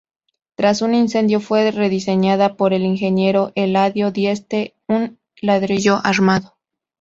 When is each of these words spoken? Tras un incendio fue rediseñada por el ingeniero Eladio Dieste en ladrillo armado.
Tras 0.55 0.81
un 0.81 0.95
incendio 0.95 1.39
fue 1.39 1.69
rediseñada 1.69 2.55
por 2.55 2.73
el 2.73 2.81
ingeniero 2.81 3.51
Eladio 3.53 4.09
Dieste 4.09 4.73
en 4.87 5.19
ladrillo 5.43 5.99
armado. 6.03 6.57